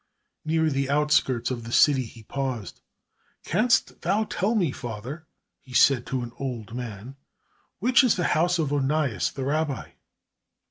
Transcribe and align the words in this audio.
Near 0.43 0.71
the 0.71 0.89
outskirts 0.89 1.51
of 1.51 1.63
the 1.63 1.71
city 1.71 2.05
he 2.05 2.23
paused. 2.23 2.81
"Canst 3.45 4.01
thou 4.01 4.23
tell 4.23 4.55
me, 4.55 4.71
father," 4.71 5.27
he 5.61 5.75
said 5.75 6.07
to 6.07 6.23
an 6.23 6.31
old 6.39 6.73
man, 6.73 7.17
"which 7.77 8.03
is 8.03 8.15
the 8.15 8.23
house 8.33 8.57
of 8.57 8.73
Onias, 8.73 9.31
the 9.31 9.43
rabbi?" 9.45 9.91